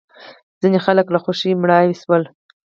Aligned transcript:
ځینې 0.61 0.79
خلک 0.85 1.07
له 1.13 1.19
خوښۍ 1.23 1.51
مړاوې 1.61 1.95
شول. 2.01 2.23